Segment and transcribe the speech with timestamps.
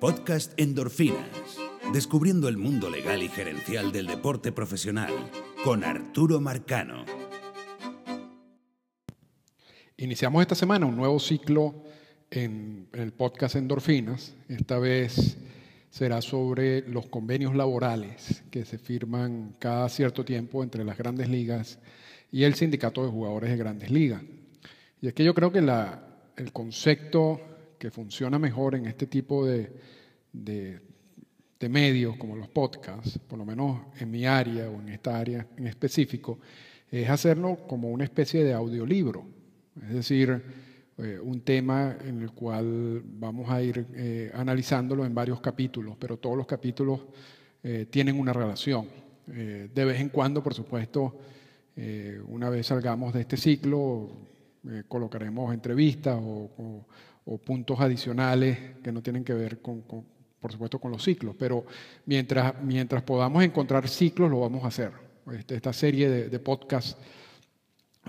[0.00, 1.58] Podcast Endorfinas.
[1.92, 5.12] Descubriendo el mundo legal y gerencial del deporte profesional
[5.64, 7.04] con Arturo Marcano.
[9.96, 11.82] Iniciamos esta semana un nuevo ciclo
[12.30, 14.36] en, el podcast Endorfinas.
[14.48, 15.36] Esta vez
[15.90, 21.80] será sobre los convenios laborales que se firman cada cierto tiempo entre las grandes ligas
[22.30, 24.22] y el sindicato de jugadores de grandes ligas.
[25.02, 27.40] Y es que yo creo que el concepto
[27.78, 29.72] que funciona mejor en este tipo de,
[30.32, 30.80] de,
[31.68, 35.66] medios como los podcasts, por lo menos en mi área o en esta área en
[35.66, 36.38] específico,
[36.90, 39.26] es hacerlo como una especie de audiolibro.
[39.82, 40.42] Es decir,
[41.00, 46.16] eh, un tema en el cual vamos a ir eh, analizándolo en varios capítulos, pero
[46.16, 47.00] todos los capítulos
[47.62, 48.86] eh, tienen una relación.
[49.26, 51.20] de vez en cuando, por supuesto,
[52.28, 54.08] una vez salgamos de este ciclo,
[54.88, 56.86] colocaremos entrevistas o,
[57.36, 61.66] puntos adicionales que no tienen que ver con, por supuesto, con los ciclos, pero
[62.06, 64.92] mientras, mientras podamos encontrar ciclos, lo vamos a hacer.
[65.36, 66.96] Este, esta serie de, podcasts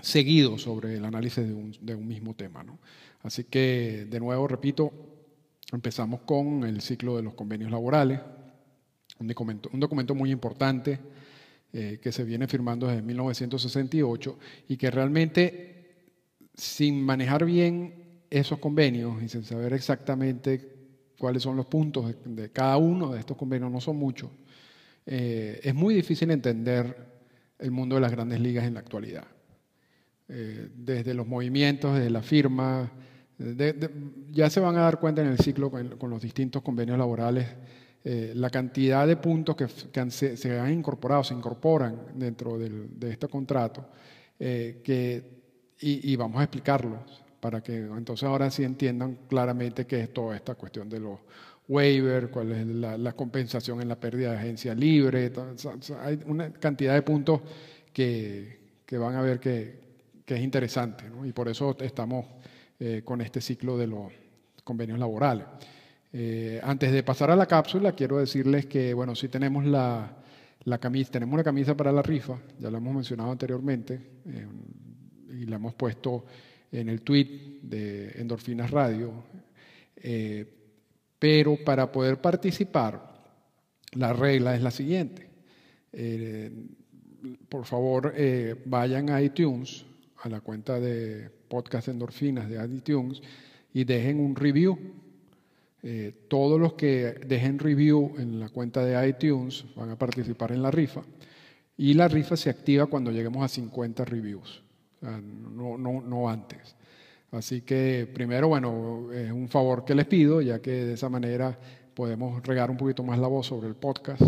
[0.00, 2.62] seguido sobre el análisis de un, de un mismo tema.
[2.62, 2.78] ¿no?
[3.22, 4.90] Así que, de nuevo, repito,
[5.72, 8.20] empezamos con el ciclo de los convenios laborales,
[9.18, 10.98] un documento, un documento muy importante
[11.72, 16.08] eh, que se viene firmando desde 1968 y que realmente,
[16.54, 17.99] sin manejar bien
[18.30, 20.76] esos convenios y sin saber exactamente
[21.18, 24.30] cuáles son los puntos de, cada uno de estos convenios, no son muchos,
[25.04, 26.96] eh, es muy difícil entender
[27.58, 29.24] el mundo de las grandes ligas en la actualidad.
[30.28, 32.90] Eh, desde los movimientos, desde la firma.
[34.30, 37.46] ya se van a dar cuenta en el ciclo con, los distintos convenios laborales
[38.04, 43.86] eh, la cantidad de puntos que, se, han incorporado, se incorporan dentro de este contrato,
[44.38, 45.42] que,
[45.80, 47.00] y, vamos a explicarlos
[47.40, 51.18] para que entonces ahora sí entiendan claramente qué es toda esta cuestión de los
[51.68, 55.32] waivers, cuál es la, compensación en la pérdida de agencia libre.
[56.00, 57.40] hay una cantidad de puntos
[57.92, 59.80] que, que van a ver que,
[60.30, 62.24] que es interesante, y por eso estamos
[62.78, 64.12] eh, con este ciclo de los
[64.62, 65.44] convenios laborales.
[66.12, 70.16] Eh, antes de pasar a la cápsula, quiero decirles que, bueno, sí tenemos la,
[70.80, 74.46] camisa, tenemos una camisa para la rifa, ya la hemos mencionado anteriormente, eh,
[75.30, 76.24] y la hemos puesto
[76.72, 79.12] en el tweet de Endorfinas Radio,
[81.18, 83.10] pero para poder participar,
[83.92, 85.28] la regla es la siguiente.
[87.48, 88.14] por favor,
[88.64, 89.84] vayan a iTunes,
[90.22, 93.20] a la cuenta de Podcast Endorfinas de iTunes
[93.72, 94.78] y dejen un review.
[95.82, 100.62] Eh, todos los que dejen review en la cuenta de iTunes van a participar en
[100.62, 101.02] la rifa.
[101.76, 104.62] Y la rifa se activa cuando lleguemos a 50 reviews,
[105.00, 106.76] no, no, no antes.
[107.32, 111.56] Así que primero, bueno, es un favor que les pido, ya que de esa manera
[111.94, 114.22] podemos regar un poquito más la voz sobre el podcast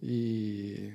[0.00, 0.88] y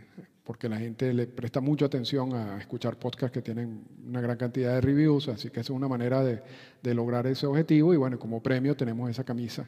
[0.44, 4.76] porque la gente le presta mucha atención a escuchar podcasts que tienen una gran cantidad
[4.76, 6.42] de reviews, así que es una manera de,
[6.94, 9.68] lograr ese objetivo y bueno, como premio tenemos esa camisa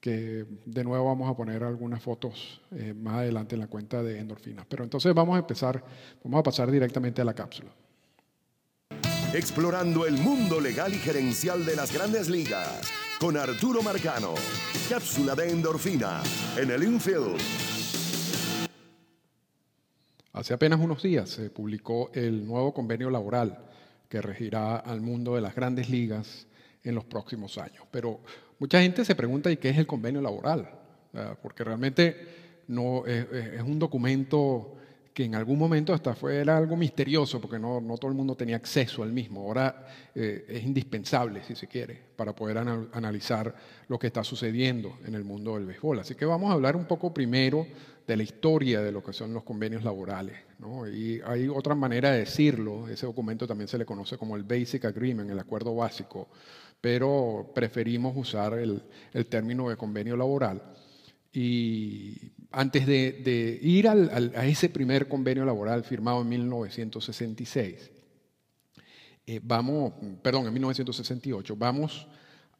[0.00, 4.18] que de nuevo vamos a poner algunas fotos eh, más adelante en la cuenta de
[4.18, 4.66] endorfinas.
[4.68, 5.84] Pero entonces vamos a empezar,
[6.24, 7.70] vamos a pasar directamente a la cápsula.
[9.34, 14.34] Explorando el mundo legal y gerencial de las grandes ligas con Arturo Marcano.
[14.90, 16.22] Cápsula de endorfina
[16.58, 17.40] en el infield.
[20.34, 23.58] Hace apenas unos días se publicó el nuevo convenio laboral
[24.10, 26.46] que regirá al mundo de las grandes ligas
[26.84, 27.86] en los próximos años.
[27.90, 28.20] Pero
[28.58, 30.68] mucha gente se pregunta, ¿y qué es el convenio laboral?
[31.40, 34.76] Porque realmente no es, un documento
[35.12, 38.56] que en algún momento hasta fue era algo misterioso, porque no, todo el mundo tenía
[38.56, 39.42] acceso al mismo.
[39.42, 43.54] Ahora eh, es indispensable, si se quiere, para poder analizar
[43.88, 46.00] lo que está sucediendo en el mundo del béisbol.
[46.00, 47.66] Así que vamos a hablar un poco primero
[48.06, 50.36] de la historia de lo que son los convenios laborales.
[50.92, 54.84] Y hay otra manera de decirlo, ese documento también se le conoce como el Basic
[54.84, 56.28] Agreement, el acuerdo básico,
[56.80, 58.82] pero preferimos usar el,
[59.28, 60.62] término de convenio laboral.
[61.32, 67.90] Y antes de, ir a ese primer convenio laboral firmado en 1966,
[69.26, 72.08] eh, vamos, perdón, en 1968, vamos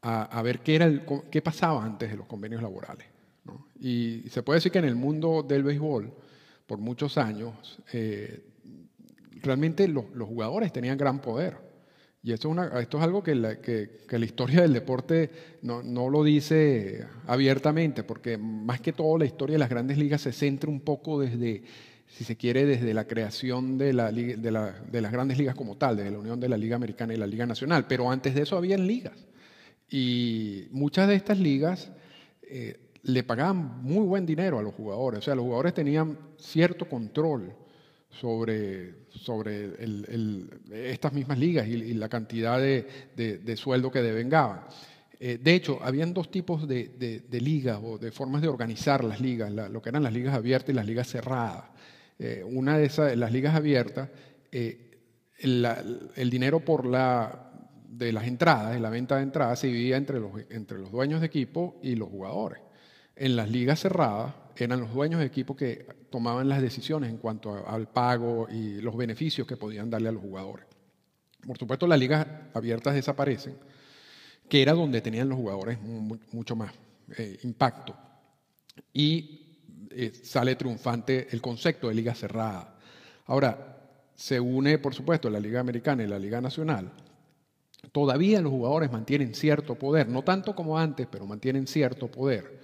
[0.00, 0.90] a, ver qué, era
[1.30, 3.06] qué pasaba antes de los convenios laborales.
[3.78, 6.12] Y se puede decir que en el mundo del béisbol,
[6.66, 8.44] por muchos años, eh,
[9.42, 11.71] realmente los, jugadores tenían gran poder.
[12.24, 15.30] Y esto es, es algo que la, historia del deporte
[15.62, 20.32] no, lo dice abiertamente, porque más que todo la historia de las grandes ligas se
[20.32, 21.64] centra un poco desde,
[22.06, 26.20] si se quiere, desde la creación de, la, las grandes ligas como tal, desde la
[26.20, 27.86] unión de la Liga Americana y la Liga Nacional.
[27.88, 29.26] Pero antes de eso habían ligas.
[29.90, 31.90] Y muchas de estas ligas
[32.42, 35.19] eh, le pagaban muy buen dinero a los jugadores.
[35.19, 37.52] O sea, los jugadores tenían cierto control
[38.12, 39.70] sobre, sobre
[40.70, 44.61] estas mismas ligas y, la cantidad de, sueldo que devengaban.
[45.19, 49.50] Eh, de hecho, habían dos tipos de, ligas o de formas de organizar las ligas,
[49.50, 51.64] lo que eran las ligas abiertas y las ligas cerradas.
[52.19, 54.11] Eh, una de esas, las ligas abiertas,
[54.50, 54.91] eh,
[55.38, 57.50] el dinero por la,
[57.88, 61.20] de las entradas, de la venta de entradas, se dividía entre los, entre los dueños
[61.20, 62.61] de equipo y los jugadores.
[63.17, 67.66] En las ligas cerradas eran los dueños de equipo que tomaban las decisiones en cuanto
[67.66, 70.66] al pago y los beneficios que podían darle a los jugadores.
[71.46, 73.56] Por supuesto, las ligas abiertas desaparecen,
[74.49, 76.72] que era donde tenían los jugadores mucho más
[77.16, 77.96] eh, impacto.
[78.93, 79.40] Y
[79.90, 82.78] eh, sale triunfante el concepto de liga cerrada.
[83.26, 83.72] Ahora,
[84.14, 86.93] se une, por supuesto, la Liga Americana y la Liga Nacional.
[87.90, 92.62] Todavía los jugadores mantienen cierto poder, no tanto como antes, pero mantienen cierto poder.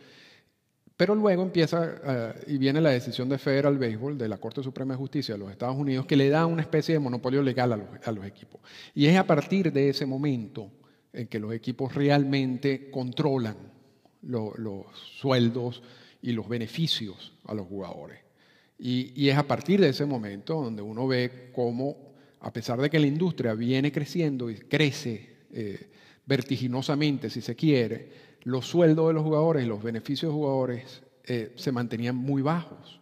[0.99, 4.95] Pero luego empieza eh, y viene la decisión de Federal Baseball, de la Corte Suprema
[4.95, 7.73] de Justicia de los Estados Unidos, que le da una especie de monopolio legal
[8.05, 8.61] a los, equipos.
[8.97, 10.73] Y es a partir de ese momento
[11.12, 13.56] en que los equipos realmente controlan
[14.23, 14.87] los
[15.21, 15.85] sueldos
[16.21, 18.19] y los beneficios a los jugadores.
[18.77, 22.99] Y, es a partir de ese momento donde uno ve cómo, a pesar de que
[22.99, 25.91] la industria viene creciendo y crece eh,
[26.27, 31.52] vertiginosamente, si se quiere, los sueldos de los jugadores los beneficios de los jugadores eh,
[31.56, 33.00] se mantenían muy bajos.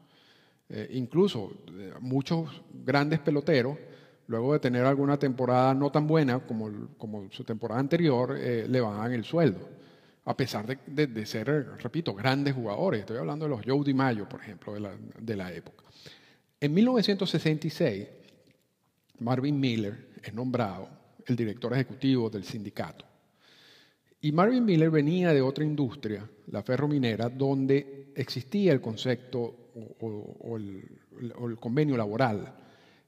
[0.68, 3.78] Eh, incluso eh, muchos grandes peloteros,
[4.26, 9.12] luego de tener alguna temporada no tan buena como, como su temporada anterior, le bajaban
[9.12, 9.68] el sueldo.
[10.24, 11.46] A pesar de, ser,
[11.78, 13.00] repito, grandes jugadores.
[13.00, 14.90] Estoy hablando de los Joe DiMaggio, por ejemplo, de la,
[15.20, 15.84] de la época.
[16.58, 18.08] En 1966,
[19.20, 20.88] Marvin Miller es nombrado
[21.26, 23.04] el director ejecutivo del sindicato.
[24.20, 31.56] Y Marvin Miller venía de otra industria, la ferrominera, donde existía el concepto o, el,
[31.60, 32.54] convenio laboral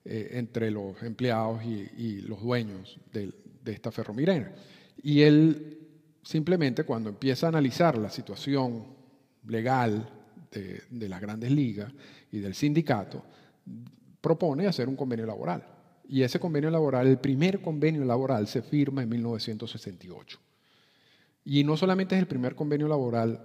[0.05, 3.33] eh, entre los empleados y, los dueños de,
[3.67, 4.55] esta ferrominera.
[5.03, 5.79] Y él
[6.23, 8.85] simplemente cuando empieza a analizar la situación
[9.47, 10.09] legal
[10.51, 11.93] de, de las grandes ligas
[12.33, 13.23] y del sindicato,
[14.21, 15.65] propone hacer un convenio laboral.
[16.09, 20.39] Y ese convenio laboral, el primer convenio laboral, se firma en 1968.
[21.49, 23.41] Y no solamente es el primer convenio laboral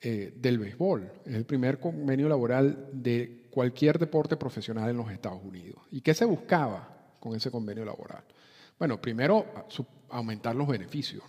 [0.00, 5.42] eh, del béisbol, es el primer convenio laboral de cualquier deporte profesional en los Estados
[5.42, 5.82] Unidos.
[5.90, 8.22] ¿Y qué se buscaba con ese convenio laboral?
[8.78, 9.44] Bueno, primero
[10.10, 11.24] aumentar los beneficios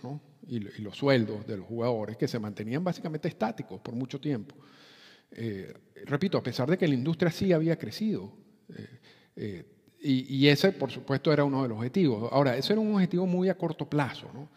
[0.46, 4.54] y, los sueldos de los jugadores que se mantenían básicamente estáticos por mucho tiempo.
[5.32, 5.74] Eh,
[6.04, 8.32] repito, a pesar de que la industria sí había crecido.
[9.34, 9.64] Eh,
[10.00, 12.32] y, y, ese, por supuesto, era uno de los objetivos.
[12.32, 14.30] Ahora, eso era un objetivo muy a corto plazo.
[14.32, 14.48] ¿no?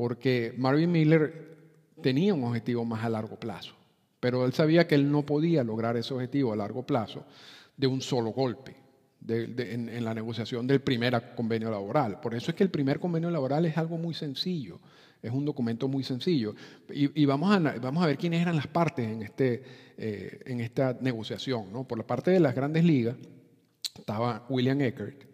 [0.00, 1.58] Porque Marvin Miller
[2.00, 3.74] tenía un objetivo más a largo plazo,
[4.18, 7.26] pero él sabía que él no podía lograr ese objetivo a largo plazo
[7.76, 8.76] de un solo golpe.
[9.28, 12.18] en, la negociación del primer convenio laboral.
[12.18, 14.80] Por eso es que el primer convenio laboral es algo muy sencillo,
[15.20, 16.54] es un documento muy sencillo.
[16.88, 19.62] Y, vamos, a, vamos a ver quiénes eran las partes en, este,
[19.98, 21.84] eh, en esta negociación.
[21.86, 23.16] Por la parte de las grandes ligas
[23.98, 25.24] estaba William Eckert,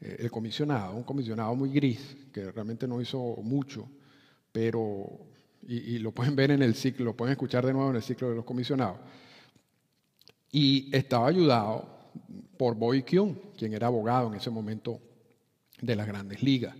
[0.00, 3.88] eh, el comisionado, un comisionado muy gris, que realmente no hizo mucho
[4.52, 5.06] pero,
[5.66, 8.30] y, lo pueden ver en el ciclo, lo pueden escuchar de nuevo en el ciclo
[8.30, 8.98] de los comisionados.
[10.50, 12.10] Y estaba ayudado
[12.56, 15.00] por Boy Kyung, quien era abogado en ese momento
[15.80, 16.74] de las grandes ligas.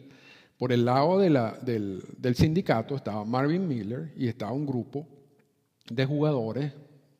[0.56, 5.06] Por el lado del, sindicato estaba Marvin Miller y estaba un grupo
[5.88, 6.72] de jugadores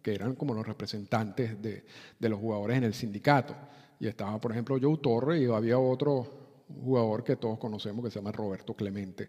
[0.02, 1.84] que eran como los representantes de,
[2.18, 3.54] de, los jugadores en el sindicato.
[4.00, 6.38] Y estaba, por ejemplo, Joe Torre y había otro
[6.82, 9.28] jugador que todos conocemos que se llama Roberto Clemente,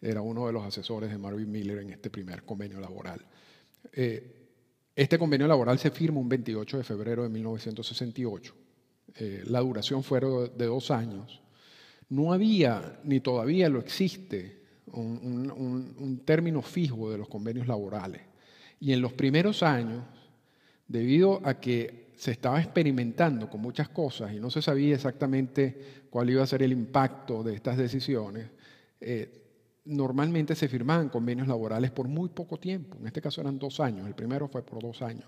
[0.00, 3.24] era uno de los asesores de Marvin Miller en este primer convenio laboral.
[3.92, 4.36] Eh,
[4.94, 8.54] este convenio laboral se firma un 28 de febrero de 1968.
[9.16, 11.40] Eh, la duración fue de dos años.
[12.08, 14.60] No había, ni todavía lo existe,
[14.92, 18.22] un, término fijo de los convenios laborales.
[18.80, 20.04] Y en los primeros años,
[20.88, 26.30] debido a que se estaba experimentando con muchas cosas y no se sabía exactamente cuál
[26.30, 28.48] iba a ser el impacto de estas decisiones,
[29.00, 29.40] eh,
[29.84, 32.98] normalmente se firmaban convenios laborales por muy poco tiempo.
[33.00, 35.26] En este caso eran dos años, el primero fue por dos años.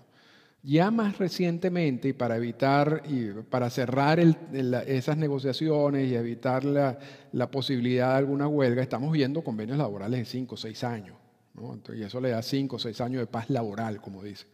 [0.65, 8.17] Ya más recientemente, para evitar y para cerrar esas negociaciones y evitar la, posibilidad de
[8.19, 11.17] alguna huelga, estamos viendo convenios laborales de cinco o seis años.
[11.93, 14.45] y eso le da cinco o seis años de paz laboral, como dice,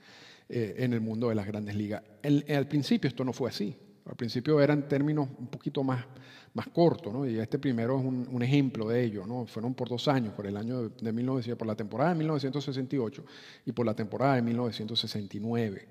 [0.49, 2.01] eh, en el mundo de las grandes ligas.
[2.23, 3.77] al principio esto no fue así.
[4.05, 6.03] Al principio eran términos un poquito más,
[6.53, 7.27] más cortos, ¿no?
[7.27, 9.25] y este primero es un, ejemplo de ello.
[9.25, 9.45] ¿no?
[9.45, 13.25] Fueron por dos años, por el año de, 1900, por la temporada de 1968
[13.65, 15.87] y por la temporada de 1969.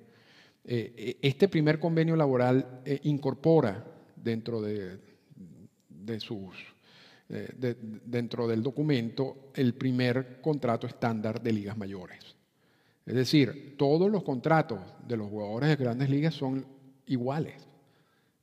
[0.64, 3.84] Eh, eh, este primer convenio laboral eh, incorpora
[4.16, 4.98] dentro de,
[5.88, 6.54] de sus
[7.28, 12.38] dentro del documento el primer contrato estándar de ligas mayores.
[13.04, 16.64] Es decir, todos los contratos de los jugadores de grandes ligas son
[17.06, 17.68] iguales.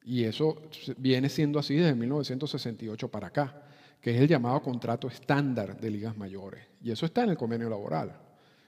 [0.06, 0.62] Y eso
[0.98, 3.64] viene siendo así desde 1968 para acá,
[4.00, 6.64] que es el llamado contrato estándar de ligas mayores.
[6.84, 8.16] Y eso está en el convenio laboral.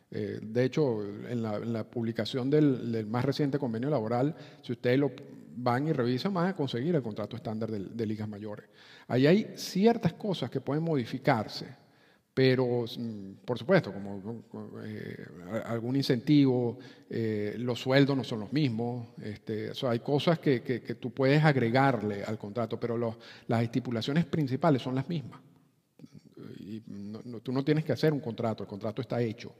[0.09, 5.11] Eh, de hecho, en la, publicación del, más reciente convenio laboral, si ustedes lo
[5.57, 8.65] van y revisan, van a conseguir el contrato estándar de ligas mayores.
[9.07, 11.86] Ahí hay ciertas cosas que pueden modificarse
[12.37, 14.43] pero mm, por supuesto, como
[14.85, 15.25] eh,
[15.65, 16.77] algún incentivo,
[17.09, 20.59] eh, los sueldos no son los mismos, este, hay cosas que,
[20.99, 23.17] tú puedes agregarle al contrato, pero
[23.47, 25.41] las estipulaciones principales son las mismas.
[27.41, 29.51] Tú no tienes que hacer un contrato, el contrato está hecho.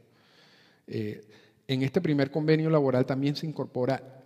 [0.86, 1.28] Eh,
[1.68, 4.24] en este primer convenio laboral también se incorpora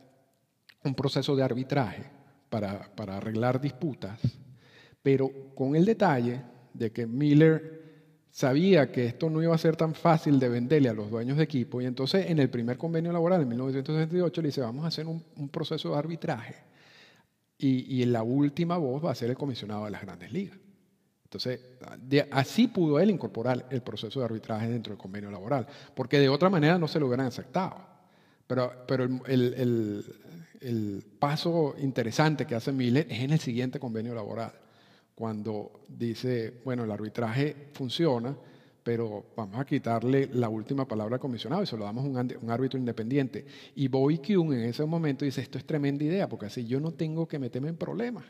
[0.83, 2.03] un proceso de arbitraje
[2.49, 4.19] para arreglar disputas,
[5.01, 6.41] pero con el detalle
[6.73, 7.80] de que Miller
[8.31, 11.43] sabía que esto no iba a ser tan fácil de venderle a los dueños de
[11.43, 15.05] equipo y entonces en el primer convenio laboral en 1968 le dice vamos a hacer
[15.05, 16.55] un, proceso de arbitraje
[17.57, 20.57] y, en la última voz va a ser el comisionado de las grandes ligas.
[21.25, 21.59] Entonces,
[22.31, 26.49] así pudo él incorporar el proceso de arbitraje dentro del convenio laboral, porque de otra
[26.49, 27.75] manera no se lo hubieran aceptado.
[28.47, 30.03] Pero, pero el,
[30.59, 34.53] el paso interesante que hace Miller es en el siguiente convenio laboral
[35.15, 38.35] cuando dice, bueno, el arbitraje funciona,
[38.83, 42.49] pero vamos a quitarle la última palabra al comisionado y se lo damos a un,
[42.49, 43.45] árbitro independiente.
[43.75, 46.91] Y Bobby Kuhn en ese momento dice, esto es tremenda idea, porque así yo no
[46.91, 48.25] tengo que meterme en problemas.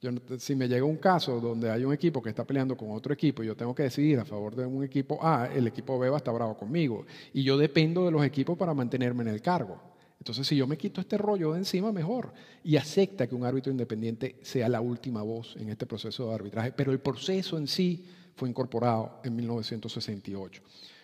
[0.00, 3.12] Yo, si me llega un caso donde hay un equipo que está peleando con otro
[3.12, 6.10] equipo y yo tengo que decidir a favor de un equipo A, el equipo B
[6.10, 7.06] va a estar bravo conmigo.
[7.32, 9.93] Y yo dependo de los equipos para mantenerme en el cargo.
[10.18, 12.32] Entonces, si yo me quito este rollo de encima, mejor.
[12.62, 16.72] Y acepta que un árbitro independiente sea la última voz en este proceso de arbitraje.
[16.72, 18.04] Pero el proceso en sí
[18.34, 20.62] fue incorporado en 1968.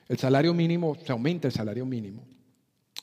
[0.08, 2.26] El salario mínimo, se aumenta el salario mínimo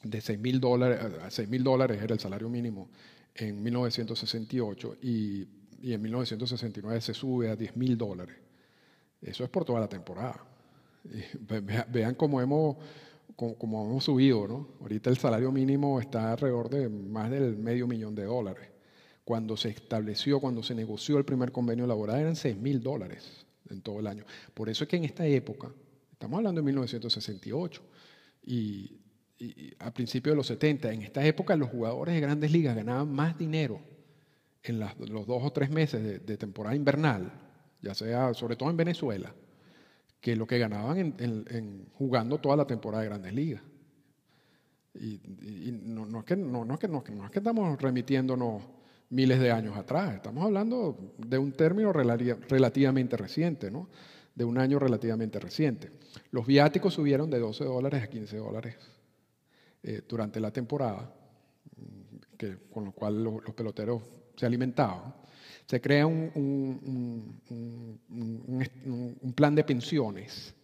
[0.03, 2.89] de 6 mil dólares, a 6 mil dólares era el salario mínimo
[3.33, 5.47] en 1968 y,
[5.81, 8.35] y en 1969 se sube a 10 mil dólares.
[9.21, 10.43] Eso es por toda la temporada.
[11.89, 12.77] vean cómo hemos
[13.35, 14.67] como, hemos subido, ¿no?
[14.81, 18.69] Ahorita el salario mínimo está alrededor de más del medio millón de dólares.
[19.23, 23.81] Cuando se estableció, cuando se negoció el primer convenio laboral, eran 6 mil dólares en
[23.81, 24.25] todo el año.
[24.53, 25.71] Por eso es que en esta época,
[26.11, 27.81] estamos hablando de 1968,
[28.45, 28.97] y,
[29.77, 33.37] a principios de los 70, en esta época los jugadores de grandes ligas ganaban más
[33.37, 33.79] dinero
[34.63, 37.31] en los dos o tres meses de temporada invernal,
[37.83, 39.31] ya sea sobre todo en Venezuela,
[40.27, 43.61] que lo que ganaban en, jugando toda la temporada de Grandes Ligas.
[44.93, 45.21] Y,
[45.71, 48.61] no, es que, no, es que, no, es que estamos remitiéndonos
[49.09, 53.87] miles de años atrás, estamos hablando de un término relativamente reciente, ¿no?
[54.35, 55.91] de un año relativamente reciente.
[56.31, 58.75] Los viáticos subieron de 12 dólares a 15 dólares
[59.81, 61.09] eh, durante la temporada,
[62.37, 64.01] que, con lo cual los peloteros
[64.35, 65.15] se alimentaban
[65.67, 67.41] se crea un,
[69.35, 70.55] plan de pensiones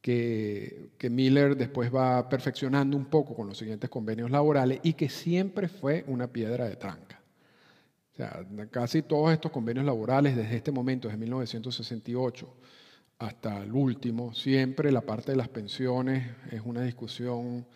[0.00, 5.68] que, Miller después va perfeccionando un poco con los siguientes convenios laborales y que siempre
[5.68, 7.20] fue una piedra de tranca.
[8.12, 12.56] O sea, casi todos estos convenios laborales desde este momento, desde 1968
[13.18, 17.66] hasta el último, siempre la parte de las pensiones es una discusión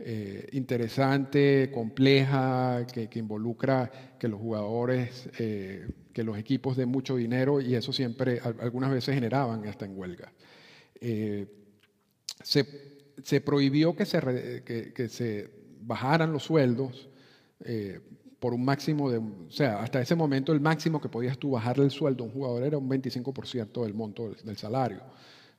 [0.00, 7.60] eh, interesante, compleja, que, involucra que los jugadores, eh, que los equipos den mucho dinero
[7.60, 10.32] y eso siempre algunas veces generaban hasta en huelga.
[11.00, 11.46] Eh,
[12.42, 17.08] se, prohibió que se, que, se, bajaran los sueldos
[18.40, 21.84] por un máximo de, o sea, hasta ese momento el máximo que podías tú bajarle
[21.84, 25.02] el sueldo a un jugador era un 25% del monto del, del salario.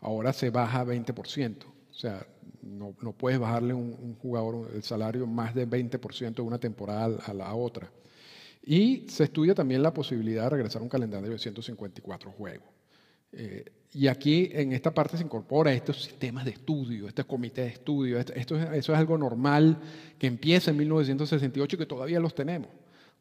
[0.01, 1.74] Ahora se baja a 20%.
[1.95, 2.27] O sea,
[2.61, 7.53] no, puedes bajarle un, jugador el salario más de 20% de una temporada a la
[7.55, 7.89] otra.
[8.63, 12.67] Y se estudia también la posibilidad de regresar a un calendario de 154 juegos.
[13.31, 17.67] Eh, y aquí en esta parte se incorpora estos sistemas de estudio, este comité de
[17.67, 18.19] estudio.
[18.19, 19.77] Esto, eso es algo normal
[20.19, 22.69] que empieza en 1968 y que todavía los tenemos.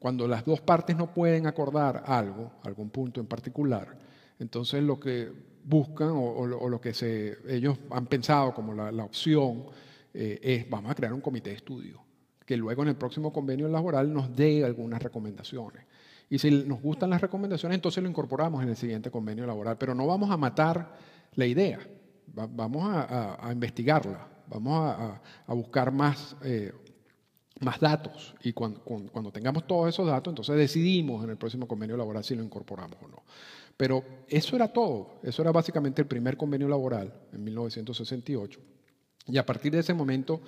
[0.00, 3.96] Cuando las dos partes no pueden acordar algo, algún punto en particular,
[4.40, 9.64] entonces lo que buscan o, lo que se, ellos han pensado como la, opción
[10.12, 12.04] eh, es vamos a crear un comité de estudio
[12.44, 15.84] que luego en el próximo convenio laboral nos dé algunas recomendaciones.
[16.28, 19.94] Y si nos gustan las recomendaciones, entonces lo incorporamos en el siguiente convenio laboral, pero
[19.94, 20.94] no vamos a matar
[21.34, 21.80] la idea,
[22.26, 24.94] vamos a, investigarla, vamos
[25.46, 26.72] a, buscar más, eh,
[27.60, 31.96] más datos y cuando, cuando, tengamos todos esos datos, entonces decidimos en el próximo convenio
[31.96, 33.22] laboral si lo incorporamos o no.
[33.76, 38.60] Pero eso era todo, eso era básicamente el primer convenio laboral en 1968.
[39.26, 40.40] Y a partir de ese momento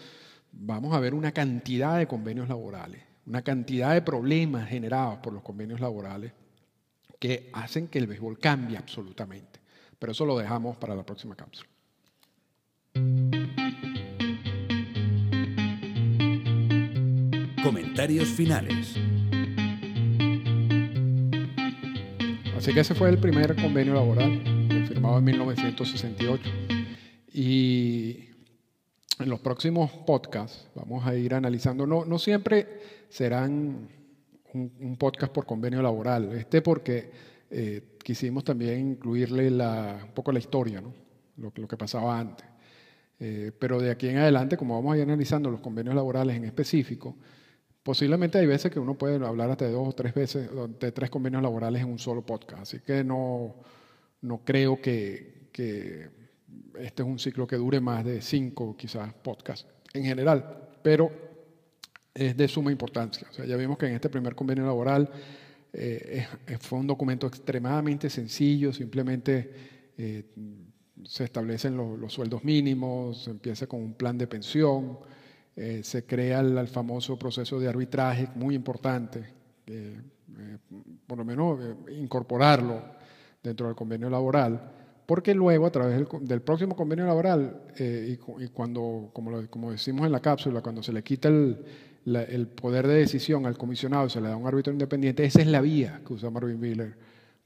[0.53, 5.43] vamos a ver una cantidad de convenios laborales, una cantidad de problemas generados por los
[5.43, 6.33] convenios laborales
[7.19, 9.61] que hacen que el béisbol cambie absolutamente.
[9.99, 11.71] Pero eso lo dejamos para la próxima cápsula.
[17.67, 18.95] Comentarios finales.
[22.57, 24.41] Así que ese fue el primer convenio laboral,
[24.87, 26.45] firmado en 1968.
[27.33, 28.29] Y
[29.19, 32.69] en los próximos podcasts vamos a ir analizando, no, no siempre
[33.09, 33.89] serán
[34.55, 37.11] un, podcast por convenio laboral, este porque
[37.51, 40.81] eh, quisimos también incluirle un poco la historia,
[41.37, 42.47] lo que pasaba antes.
[43.19, 46.45] Eh, pero de aquí en adelante, como vamos a ir analizando los convenios laborales en
[46.45, 47.17] específico,
[47.87, 50.51] posiblemente hay veces que uno puede hablar hasta de dos o tres veces,
[50.81, 52.63] de tres convenios laborales en un solo podcast.
[52.63, 53.55] Así que no,
[54.23, 55.47] no creo que,
[56.81, 61.13] este es un ciclo que dure más de cinco, quizás, podcasts en general, pero
[62.13, 63.29] es de suma importancia.
[63.31, 65.09] O sea, ya vimos que en este primer convenio laboral
[65.73, 66.27] eh,
[66.59, 69.49] fue un documento extremadamente sencillo, simplemente
[69.97, 70.25] eh,
[71.05, 74.99] se establecen los, sueldos mínimos, se empieza con un plan de pensión,
[75.57, 79.35] eh, se crea el, famoso proceso de arbitraje, muy importante,
[81.07, 81.59] por lo menos
[81.91, 82.83] incorporarlo
[83.43, 84.73] dentro del convenio laboral
[85.07, 90.13] porque luego a través del, próximo convenio laboral, eh, y, cuando, como, como, decimos en
[90.13, 91.65] la cápsula, cuando se le quita el,
[92.05, 95.61] el, poder de decisión al comisionado se le da un árbitro independiente, esa es la
[95.61, 96.97] vía que usa Marvin Miller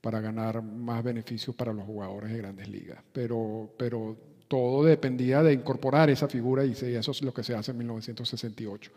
[0.01, 2.99] para ganar más beneficios para los jugadores de grandes ligas.
[3.13, 4.17] Pero, pero
[4.51, 8.91] todo dependía de incorporar esa figura y eso es lo que se hace en 1968.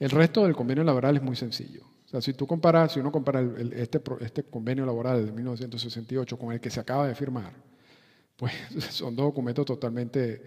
[0.00, 1.84] El resto del convenio laboral es muy sencillo.
[2.06, 6.52] O sea, si tú comparas, si uno compara este, este convenio laboral de 1968 con
[6.52, 7.52] el que se acaba de firmar,
[8.36, 8.52] pues
[8.90, 10.42] son dos documentos totalmente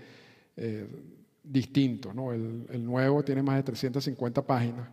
[0.58, 0.90] eh,
[1.42, 2.12] distintos.
[2.14, 4.90] El, nuevo tiene más de 350 páginas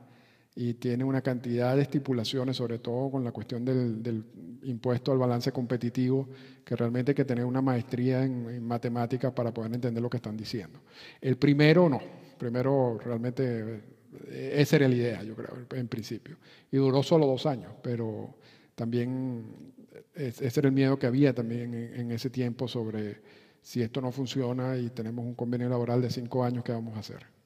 [0.55, 4.25] y tiene una cantidad de estipulaciones, sobre todo con la cuestión del,
[4.63, 6.29] impuesto al balance competitivo,
[6.65, 10.37] que realmente hay que tener una maestría en, matemáticas para poder entender lo que están
[10.37, 10.81] diciendo.
[11.21, 12.01] El primero no,
[12.39, 13.83] primero realmente
[14.29, 16.37] eh, esa era la idea, yo creo, en principio.
[16.71, 18.37] Y duró solo dos años, pero
[18.75, 19.73] también
[20.15, 23.21] ese era el miedo que había también en, ese tiempo sobre
[23.63, 27.01] si esto no funciona y tenemos un convenio laboral de cinco años, ¿qué vamos a
[27.01, 27.40] hacer?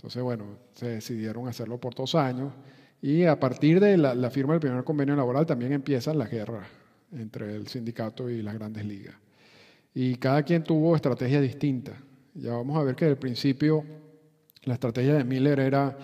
[0.00, 2.54] Entonces, bueno, se decidieron hacerlo por dos años
[3.02, 6.66] y a partir de la, firma del primer convenio laboral también empiezan las guerras
[7.12, 9.14] entre el sindicato y las grandes ligas.
[9.92, 11.98] Y cada quien tuvo estrategias distintas.
[12.32, 13.84] Ya vamos a ver que al principio
[14.62, 15.98] la estrategia de Miller era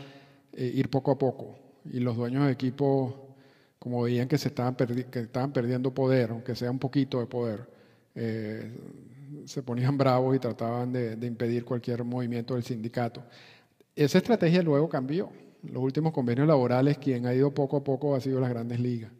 [0.53, 1.59] eh, ir poco a poco
[1.91, 3.35] y los dueños de equipo
[3.79, 7.67] como veían que se estaban, que estaban perdiendo poder, aunque sea un poquito de poder,
[8.15, 8.77] eh,
[9.47, 13.23] se ponían bravos y trataban de, impedir cualquier movimiento del sindicato.
[13.97, 15.31] Esa estrategia luego cambió.
[15.63, 19.11] Los últimos convenios laborales, quien ha ido poco a poco ha sido las grandes ligas.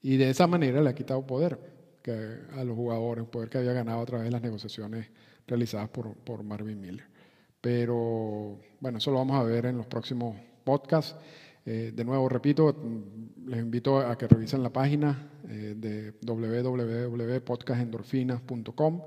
[0.00, 1.56] Y de esa manera le ha quitado poder
[2.10, 5.08] a los jugadores, poder que había ganado a través de las negociaciones
[5.46, 7.06] realizadas por, por Marvin Miller.
[7.60, 11.14] Pero bueno, eso lo vamos a ver en los próximos podcasts.
[11.64, 12.76] Eh, de nuevo, repito,
[13.46, 19.02] les invito a que revisen la página eh, de www.podcastendorfinas.com.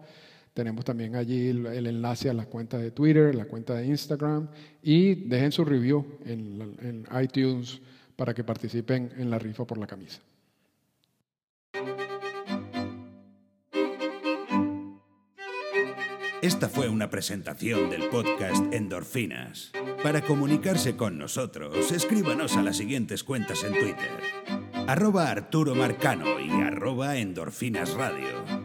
[0.56, 4.48] Tenemos también allí el, enlace a las cuentas de Twitter, la cuenta de Instagram
[4.82, 7.82] y dejen su review en, en iTunes
[8.16, 10.22] para que participen en la rifa por la camisa.
[16.42, 19.74] Esta fue una presentación del podcast Endorfinas.
[20.02, 24.22] Para comunicarse con nosotros, escríbanos a las siguientes cuentas en Twitter.
[24.88, 28.65] Arroba Arturo Marcano y arroba Endorfinas Radio.